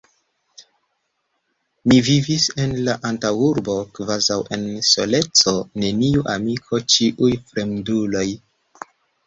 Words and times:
Mi 1.93 1.99
vivis 2.07 2.47
en 2.63 2.73
la 2.87 2.95
antaŭurbo 3.11 3.77
kvazaŭ 3.99 4.39
en 4.59 4.65
soleco, 4.89 5.55
neniu 5.85 6.27
amiko, 6.39 6.83
ĉiuj 6.97 7.33
fremduloj! 7.53 8.29